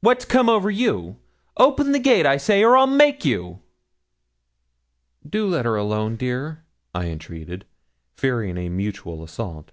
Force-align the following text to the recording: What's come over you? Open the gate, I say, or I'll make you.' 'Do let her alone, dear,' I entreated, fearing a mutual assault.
What's 0.00 0.24
come 0.24 0.48
over 0.48 0.68
you? 0.68 1.18
Open 1.56 1.92
the 1.92 2.00
gate, 2.00 2.26
I 2.26 2.38
say, 2.38 2.64
or 2.64 2.76
I'll 2.76 2.88
make 2.88 3.24
you.' 3.24 3.60
'Do 5.24 5.46
let 5.46 5.64
her 5.64 5.76
alone, 5.76 6.16
dear,' 6.16 6.64
I 6.92 7.06
entreated, 7.06 7.66
fearing 8.16 8.58
a 8.58 8.68
mutual 8.68 9.22
assault. 9.22 9.70